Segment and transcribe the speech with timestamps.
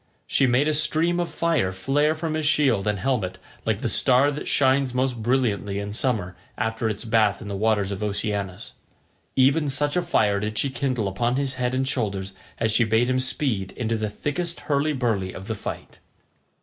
[0.25, 4.31] She made a stream of fire flare from his shield and helmet like the star
[4.31, 9.95] that shines most brilliantly in summer after its bath in the waters of Oceanus—even such
[9.95, 13.73] a fire did she kindle upon his head and shoulders as she bade him speed
[13.73, 15.99] into the thickest hurly burly of the fight.